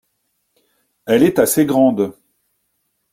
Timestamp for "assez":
1.37-1.63